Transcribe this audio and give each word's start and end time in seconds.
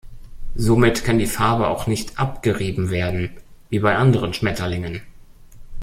Somit 0.55 1.03
kann 1.05 1.19
die 1.19 1.27
Farbe 1.27 1.67
auch 1.67 1.85
nicht 1.85 2.17
"abgerieben" 2.17 2.89
werden, 2.89 3.37
wie 3.69 3.77
bei 3.77 3.95
anderen 3.95 4.33
Schmetterlingen. 4.33 5.03